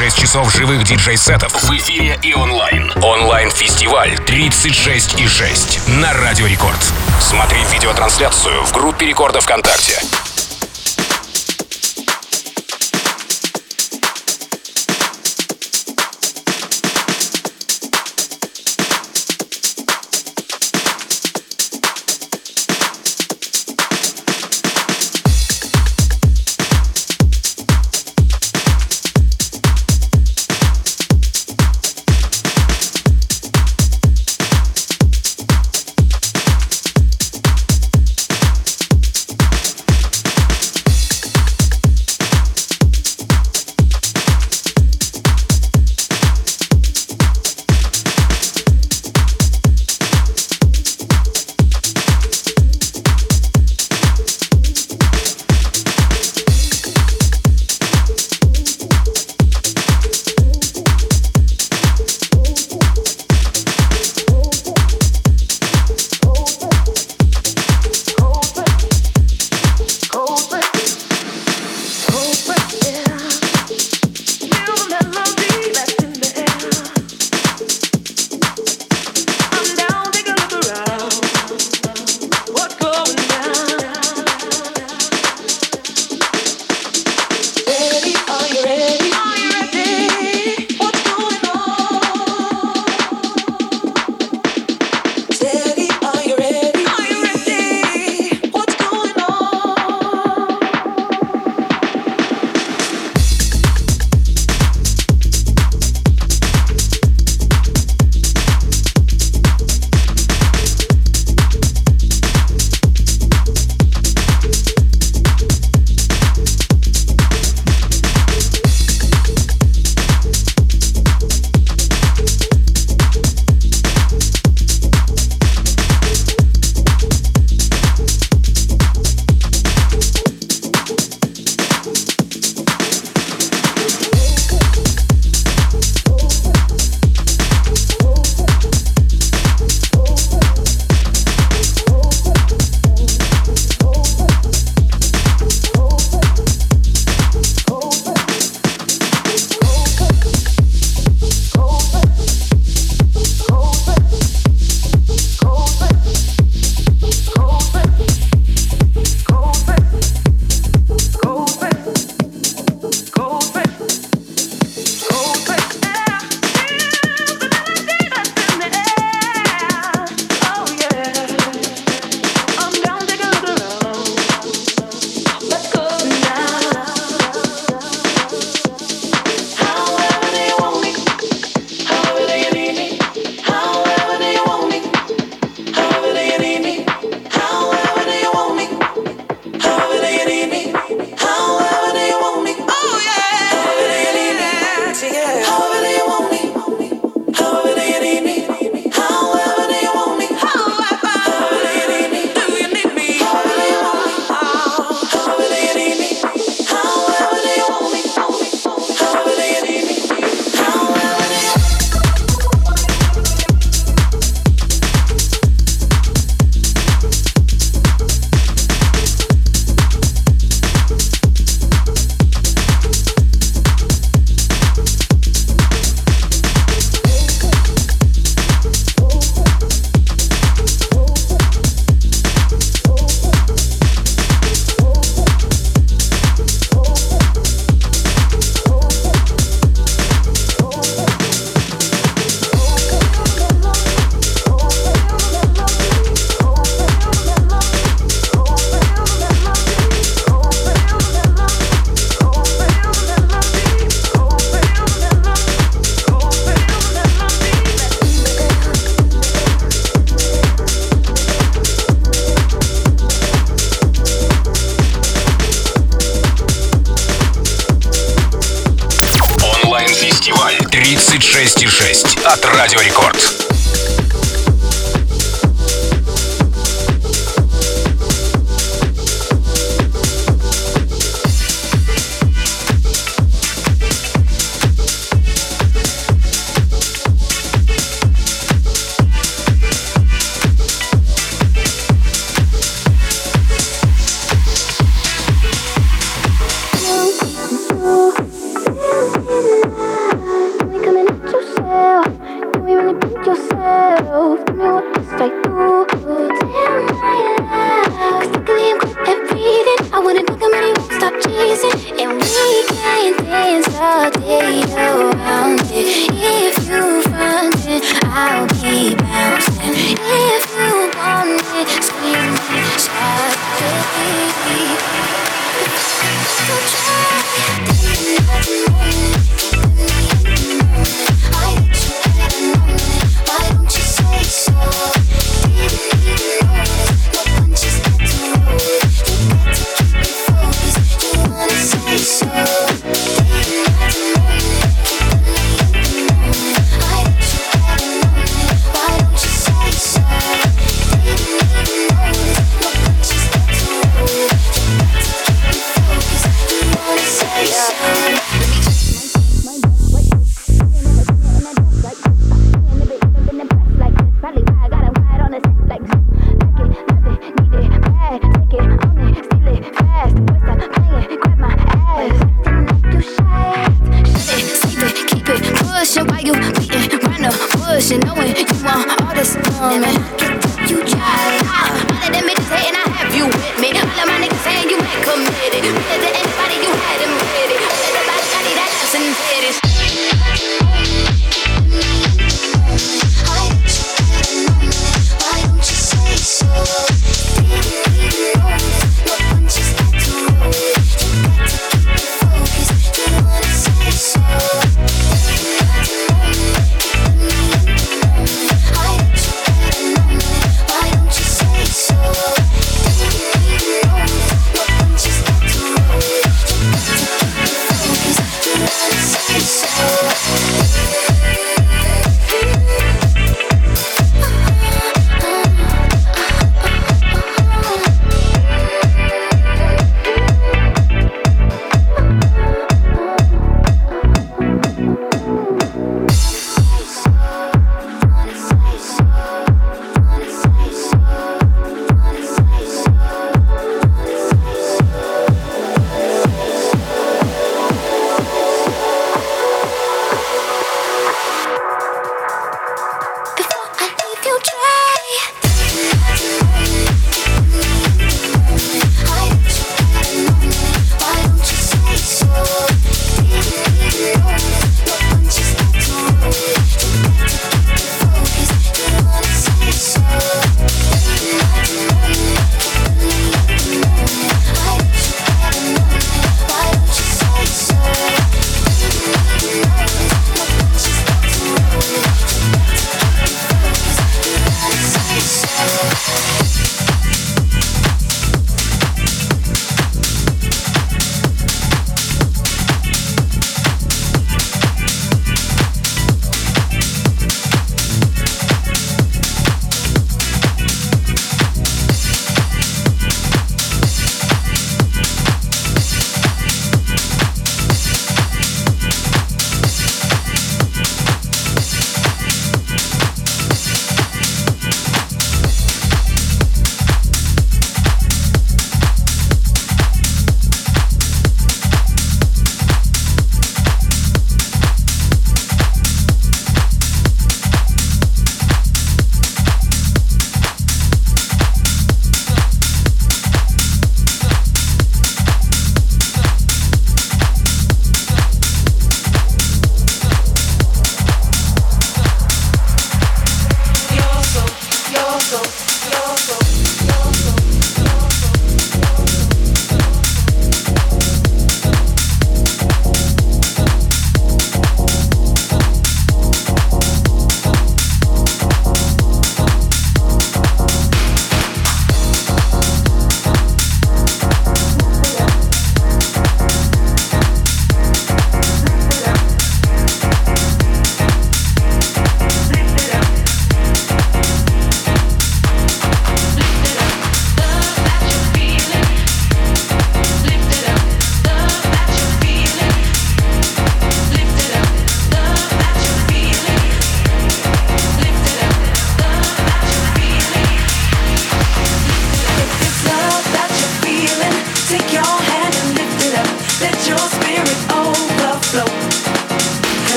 36 0.00 0.18
часов 0.18 0.50
живых 0.54 0.82
диджей-сетов 0.84 1.52
в 1.52 1.70
эфире 1.76 2.18
и 2.22 2.32
онлайн. 2.32 2.90
Онлайн-фестиваль 3.02 4.16
36 4.24 5.20
и 5.20 5.28
6 5.28 5.88
на 5.88 6.14
Радио 6.14 6.46
Рекорд. 6.46 6.80
Смотри 7.20 7.58
видеотрансляцию 7.70 8.64
в 8.64 8.72
группе 8.72 9.04
Рекорда 9.04 9.42
ВКонтакте. 9.42 10.00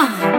Come. 0.00 0.29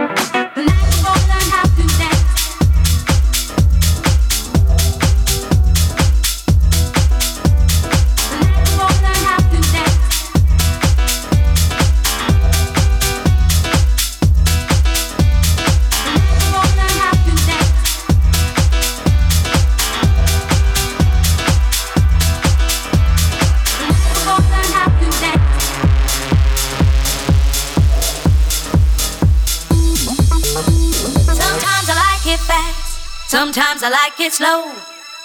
I 33.84 33.90
like 33.90 34.20
it 34.20 34.32
slow. 34.32 34.70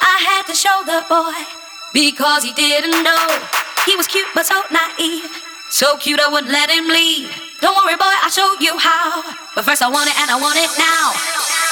I 0.01 0.17
had 0.17 0.49
to 0.49 0.55
show 0.55 0.81
the 0.81 1.05
boy 1.05 1.45
because 1.93 2.43
he 2.43 2.53
didn't 2.53 3.03
know. 3.03 3.27
He 3.85 3.95
was 3.95 4.07
cute 4.07 4.25
but 4.33 4.47
so 4.47 4.63
naive. 4.71 5.29
So 5.69 5.95
cute 5.97 6.19
I 6.19 6.27
wouldn't 6.27 6.51
let 6.51 6.69
him 6.69 6.87
leave. 6.87 7.29
Don't 7.61 7.77
worry, 7.77 7.95
boy, 7.95 8.09
I'll 8.25 8.33
show 8.33 8.55
you 8.59 8.73
how. 8.77 9.21
But 9.53 9.65
first 9.65 9.83
I 9.83 9.89
want 9.89 10.09
it 10.09 10.17
and 10.17 10.31
I 10.31 10.41
want 10.41 10.57
it 10.57 10.73
now. 10.73 11.13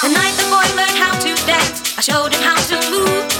The 0.05 0.13
night 0.13 0.37
the 0.37 0.45
boy 0.45 0.67
learned 0.77 0.99
how 1.01 1.17
to 1.17 1.33
dance, 1.49 1.97
I 1.97 2.01
showed 2.01 2.33
him 2.33 2.43
how 2.45 2.61
to 2.69 2.77
move. 2.91 3.34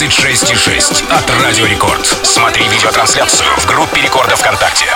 36,6 0.00 1.12
от 1.12 1.30
Радио 1.42 1.66
Рекорд. 1.66 2.06
Смотри 2.22 2.66
видеотрансляцию 2.68 3.50
в 3.58 3.66
группе 3.66 4.00
Рекорда 4.00 4.34
ВКонтакте. 4.34 4.86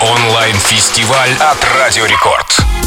Онлайн-фестиваль 0.00 1.34
от 1.40 1.62
Радио 1.76 2.06
Рекорд. 2.06 2.79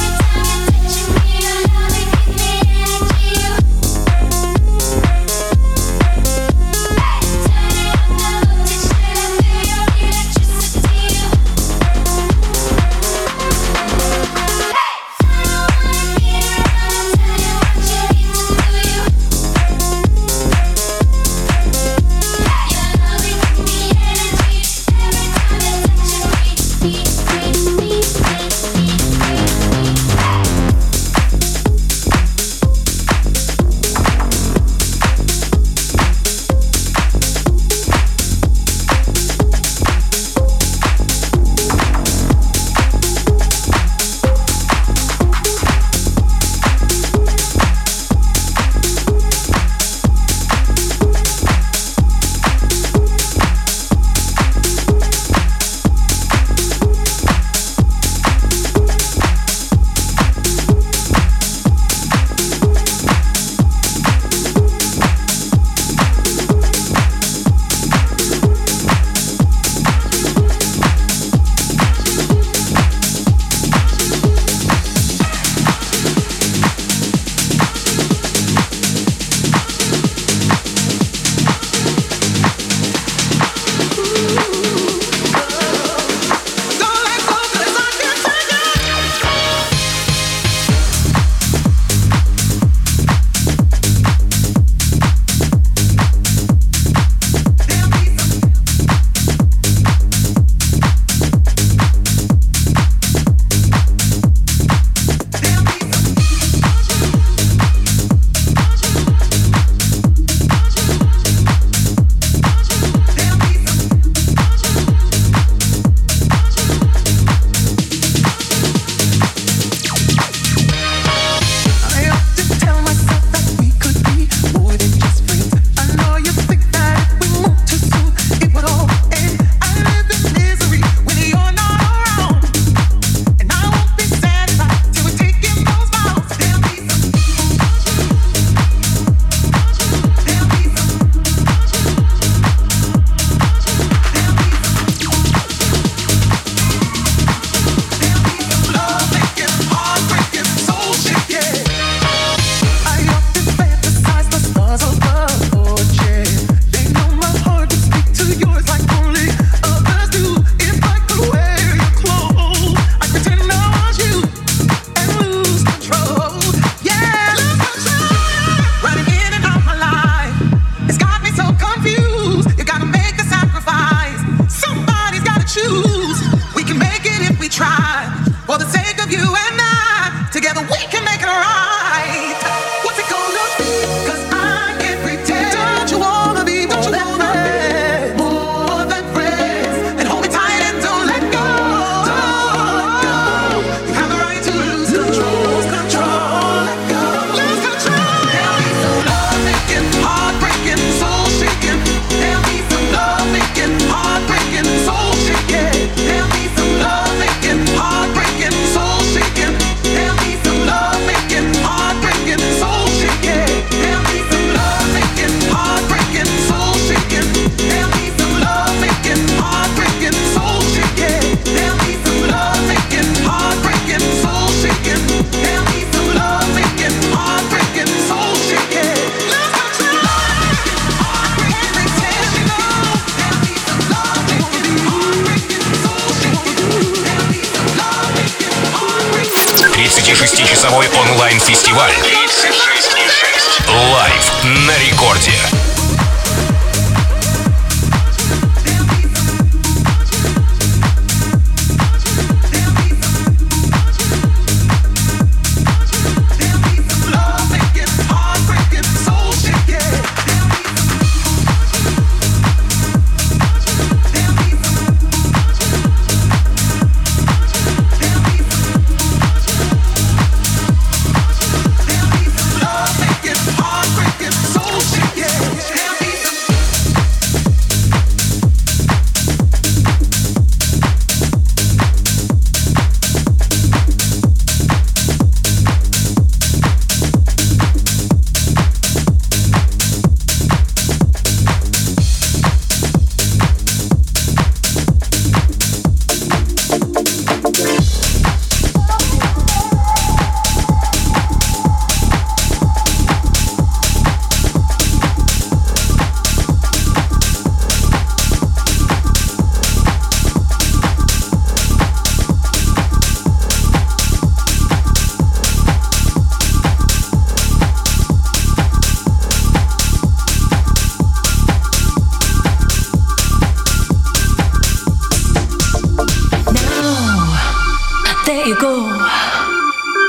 онлайн-фестиваль. 242.43 243.93
Лайв 243.93 244.33
на 244.45 244.79
рекорде. 244.79 245.62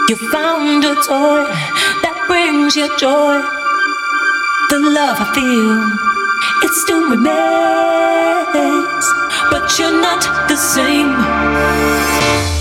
You 0.08 0.16
found 0.30 0.84
a 0.84 0.94
toy 0.96 1.44
that 2.02 2.24
brings 2.28 2.76
you 2.76 2.88
joy. 2.98 3.40
The 4.70 4.78
love 4.78 5.16
I 5.20 5.26
feel, 5.34 5.80
it 6.62 6.72
still 6.74 7.08
remains, 7.08 9.04
but 9.50 9.78
you're 9.78 10.00
not 10.00 10.48
the 10.48 10.56
same. 10.56 12.53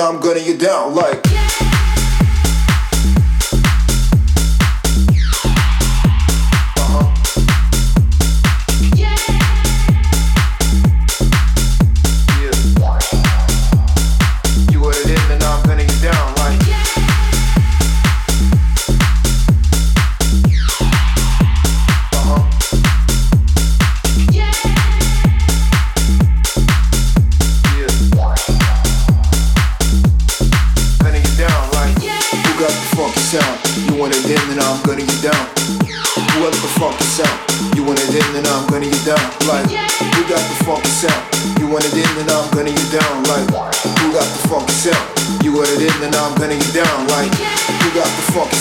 I'm 0.00 0.18
gunning 0.18 0.46
you 0.46 0.56
down 0.56 0.94
like. 0.94 1.69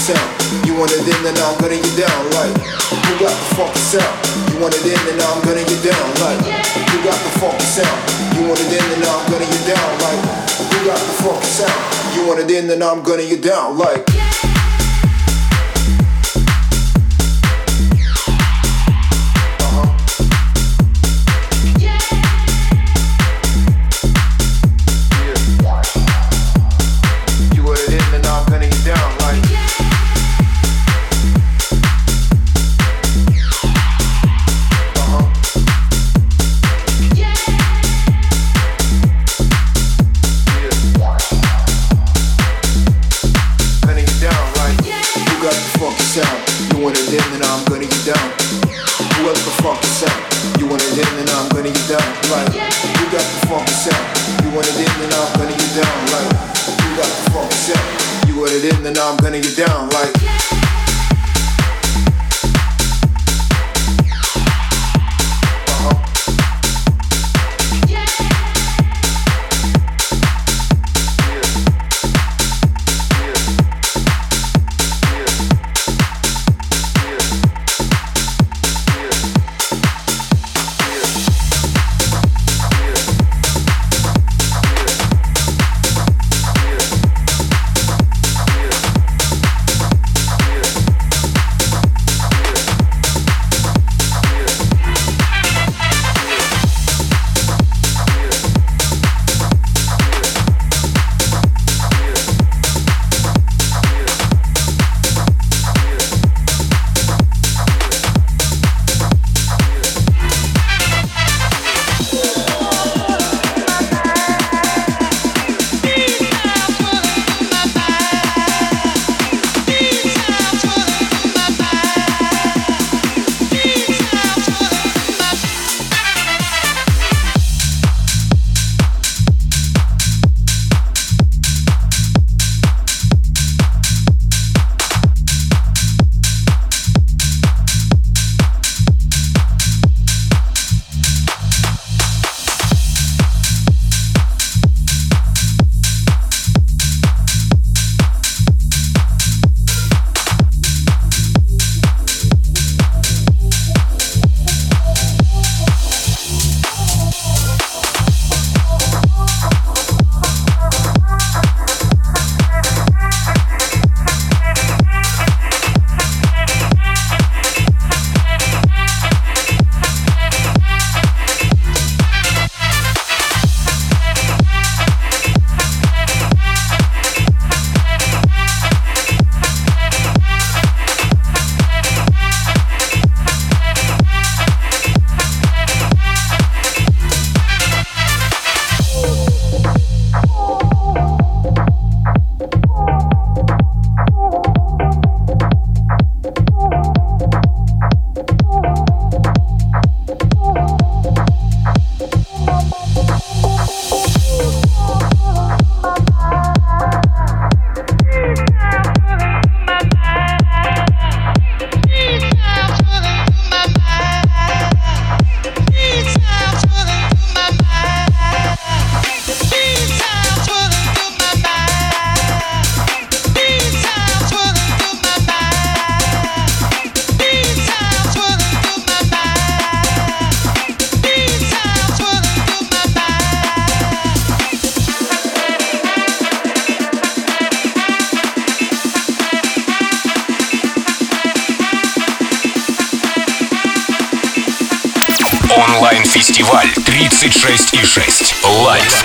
You 0.09 0.73
want 0.73 0.89
it 0.89 1.05
in, 1.05 1.21
then 1.21 1.37
I'm 1.37 1.53
gonna 1.61 1.77
get 1.77 1.93
down 1.93 2.21
like. 2.33 2.57
You 2.89 3.13
got 3.21 3.29
the 3.29 3.47
funky 3.53 3.77
sound. 3.77 4.09
You 4.49 4.57
want 4.57 4.73
it 4.73 4.81
in, 4.81 4.97
then 5.05 5.21
I'm 5.21 5.37
gonna 5.45 5.61
get 5.61 5.81
down 5.85 6.07
like. 6.25 6.41
You 6.49 6.97
got 7.05 7.13
the 7.13 7.31
funky 7.37 7.61
sound. 7.61 7.99
You 8.33 8.47
want 8.49 8.59
it 8.59 8.73
in, 8.73 8.85
then 8.89 9.05
I'm 9.05 9.29
gonna 9.29 9.45
get 9.45 9.63
down 9.69 9.89
like. 10.01 10.21
You 10.73 10.79
got 10.89 10.97
the 10.97 11.13
funky 11.21 11.45
sound. 11.45 12.15
You 12.15 12.25
want 12.25 12.39
it 12.39 12.49
in, 12.49 12.67
then 12.67 12.81
I'm 12.81 13.03
gonna 13.03 13.27
get 13.29 13.43
down 13.43 13.77
like. 13.77 14.48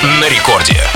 На 0.05 0.29
рекорде. 0.29 0.94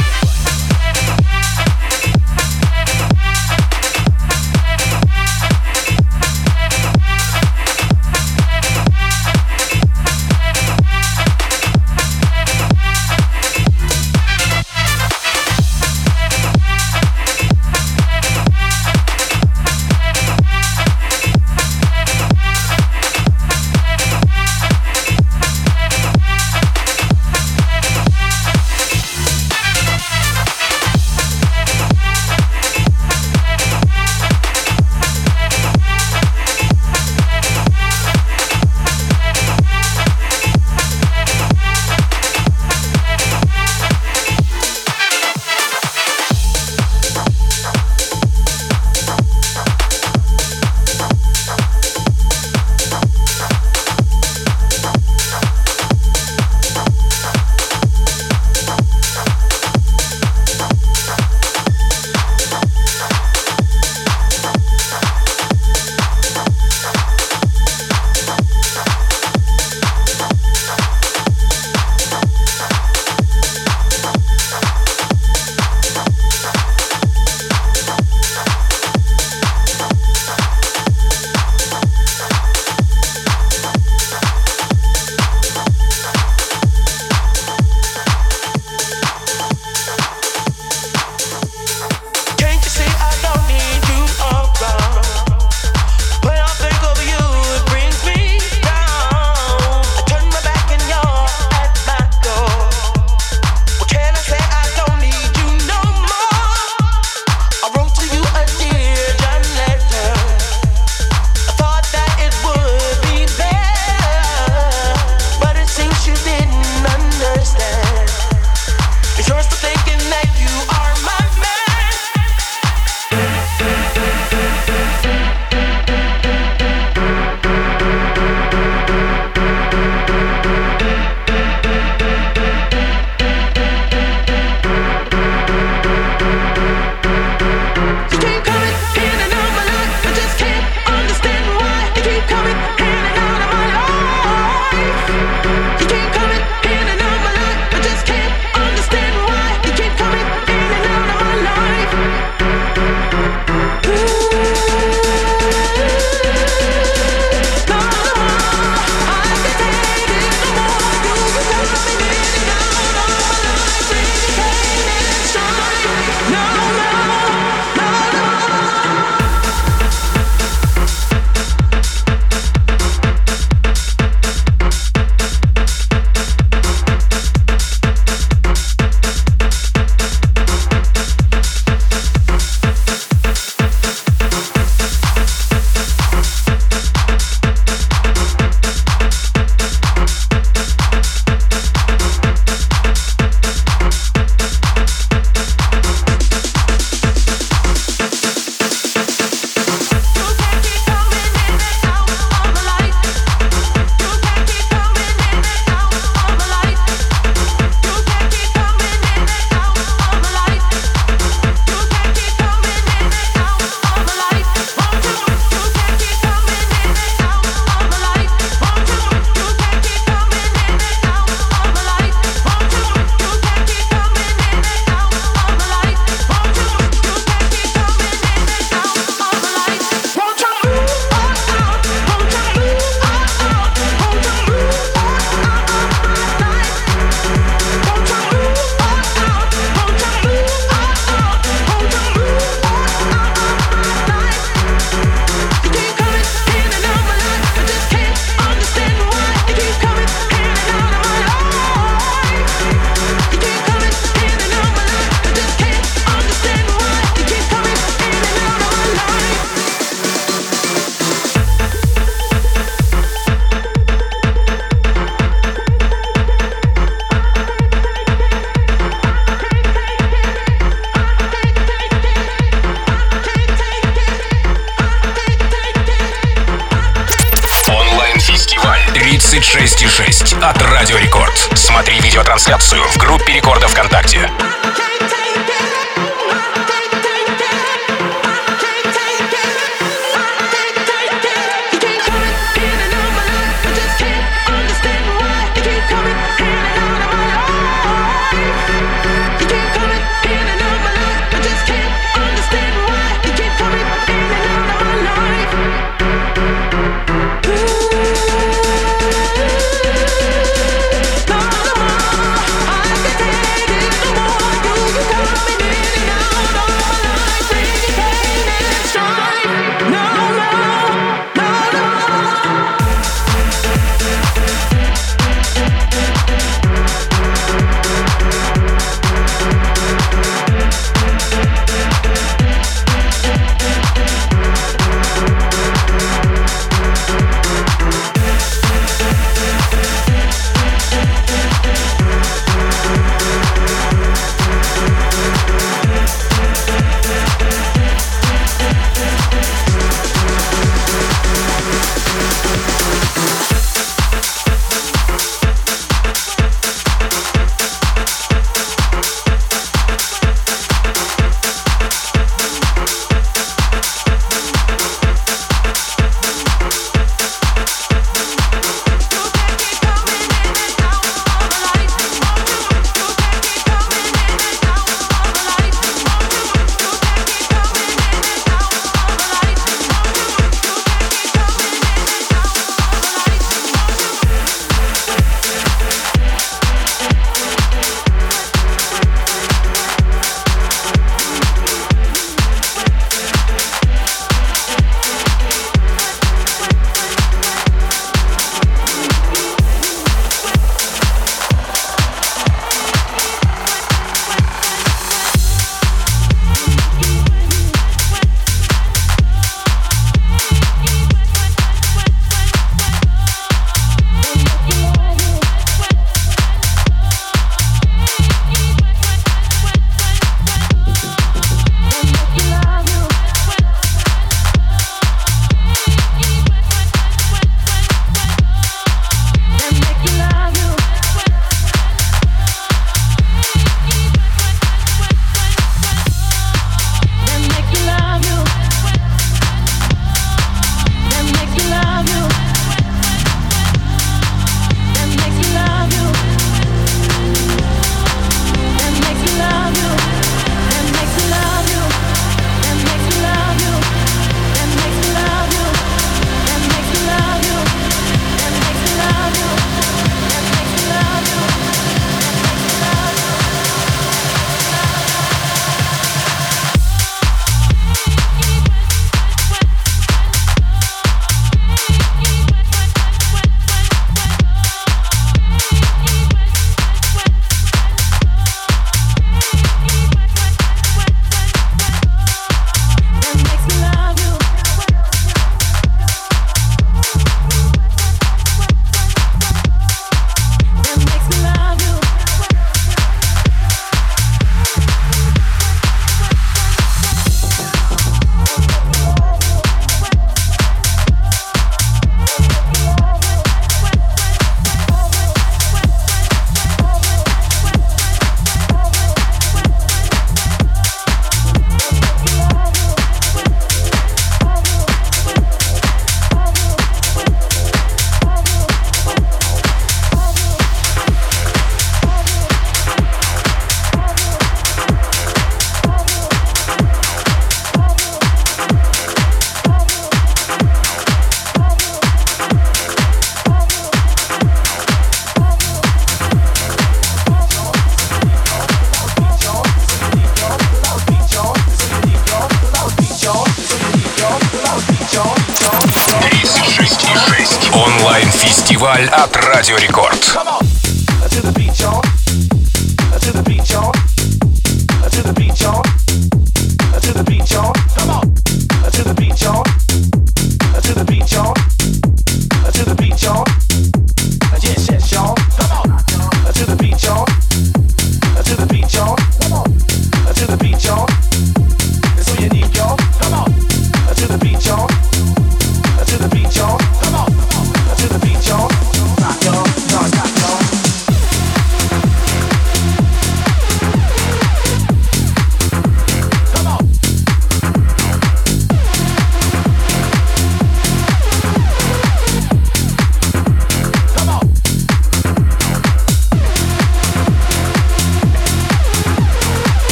36,6 279.39 280.43
от 280.43 280.61
Радио 280.63 280.97
Рекорд. 280.99 281.33
Смотри 281.55 282.01
видеотрансляцию 282.01 282.83
в 282.89 282.97
группе 282.97 283.35
Рекорда 283.35 283.69
ВКонтакте. 283.69 284.29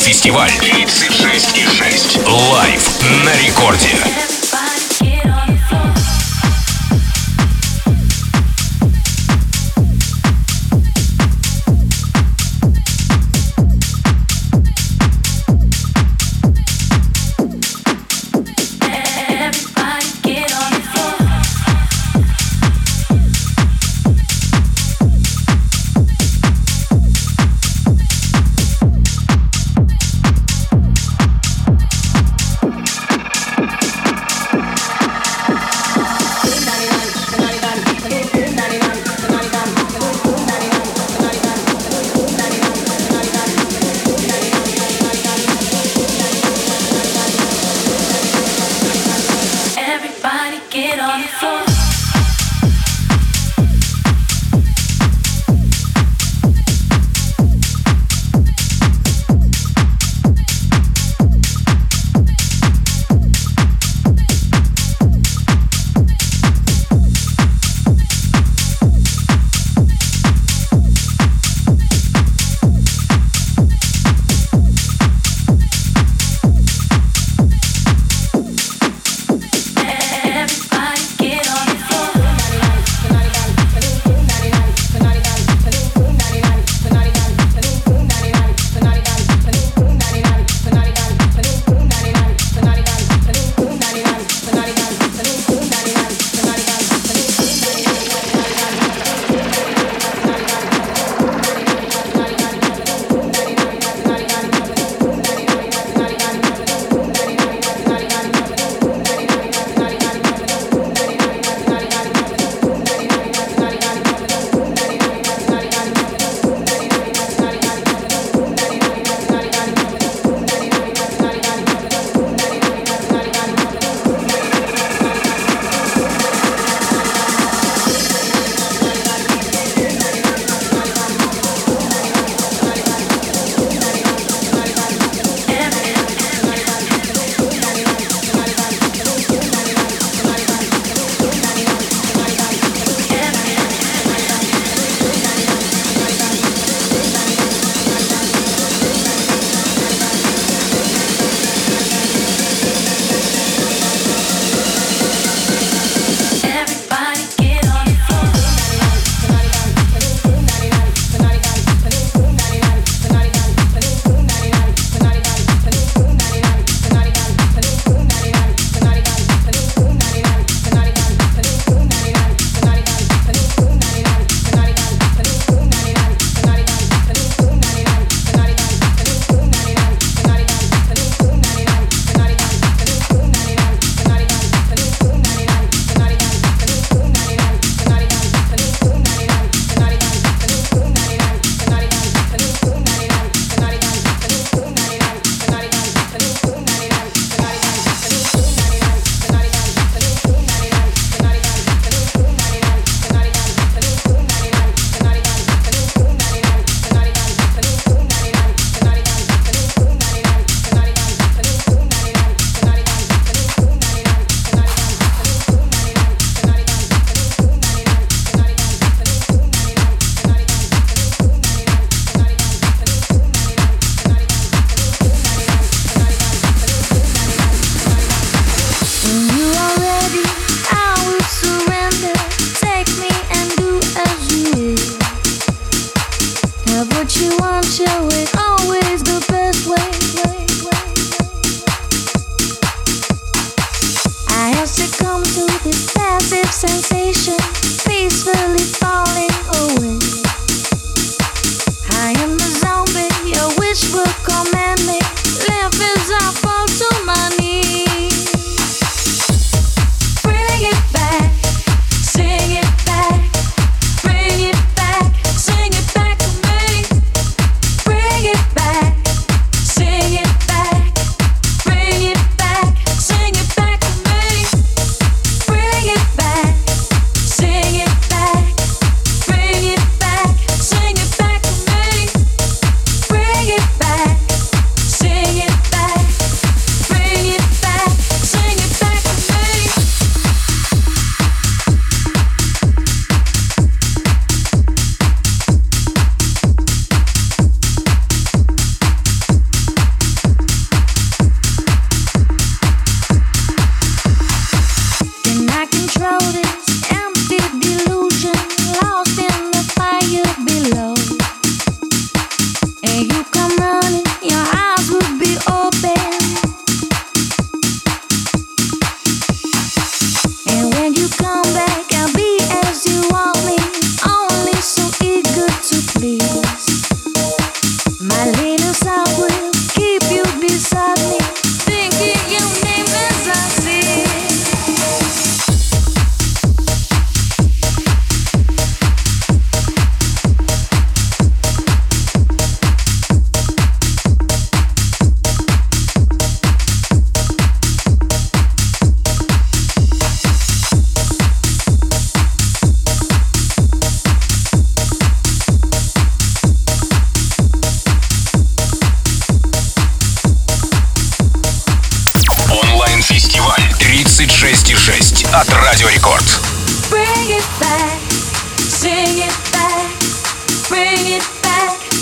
фестиваль. 0.00 0.50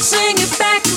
Sing 0.09 0.38
it 0.38 0.59
back 0.59 0.88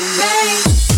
me. 0.00 0.93